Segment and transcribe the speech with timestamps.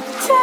[0.00, 0.37] pretend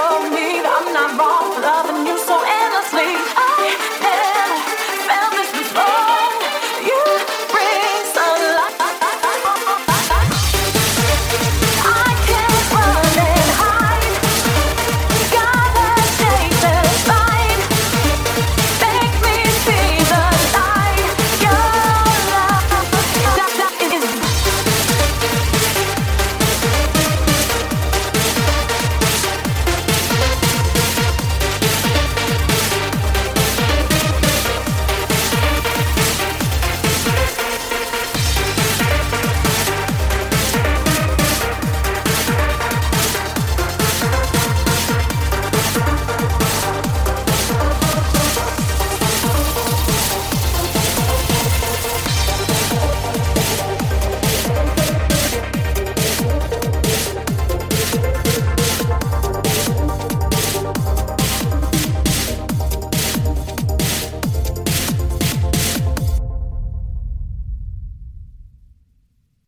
[0.00, 1.39] love me, I'm not wrong.